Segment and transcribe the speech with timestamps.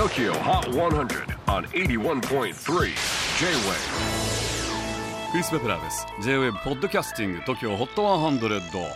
[0.00, 2.54] TOKYO HOT 100 on 81.3 J-WAVE
[5.30, 6.06] クリス・ベプラーです。
[6.22, 8.86] J-WAVE ポッドキャスティング TOKYO HOT 100、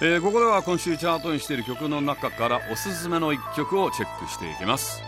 [0.00, 5.02] えー、ここでは今週チャートにしている曲の中からおすすめの一曲をチェックしていきます。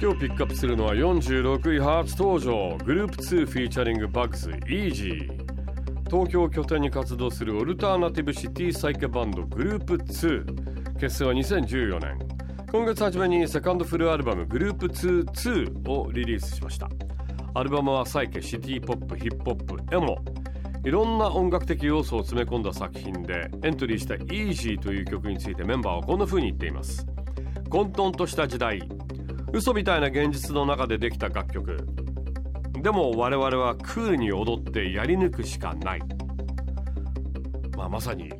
[0.00, 5.28] 今日ピックアップするのは46位初登場グループ2フィーチャリングバッグズ Easy
[6.06, 12.27] 東京を拠点に活動するオルターナティブシティサイケバンドグループ2結成は2014年
[12.70, 16.90] 今月初めにセカンドフルアルバムグループ22をリリースしました。
[17.54, 20.18] アルバムはサイケシティポップヒップホップエモ
[20.84, 27.06] いろんな音楽的要素を詰め込んだ作品でエントリーした Easy という曲についてメンバーはこんな風に言っています。
[27.70, 28.86] 混沌とした時代。
[29.54, 31.88] 嘘みたいな現実の中でできた楽曲。
[32.82, 36.02] でも我々はクールに踊ってやり抜くしかない、
[37.76, 38.30] まあ、まさに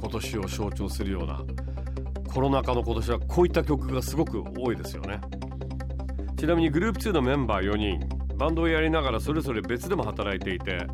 [0.00, 1.42] 今年を象徴するような
[2.34, 5.20] コロナ禍の今年はこういった曲がすごく多いですよね。
[6.36, 8.00] ちなみにグループ2のメンバー4人
[8.36, 10.84] バンドをやりながらそれぞれ別でも働いていて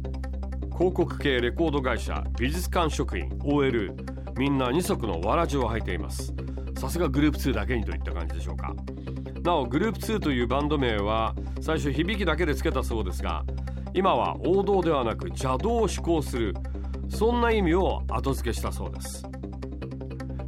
[0.76, 3.96] 広告系レコード会社美術館職員 OL
[4.36, 6.34] みんな二足のわらじを履いています。
[6.78, 8.74] さすがグループ2だけにといった感じでしょうか。
[9.42, 13.46] なおグループ2というバンド名は最初響きだけでつけたそうですが
[13.94, 16.54] 今は王道ではなく邪道を志向する
[17.08, 19.26] そんな意味を後付けしたそうです。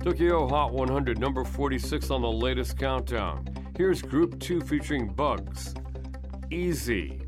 [0.03, 3.47] Tokyo Hot 100 number 46 on the latest countdown.
[3.77, 5.75] Here's Group 2 featuring Bugs.
[6.51, 7.21] Easy.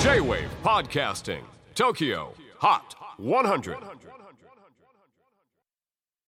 [0.00, 1.42] J-Wave Podcasting
[1.76, 3.76] Tokyo Hot 100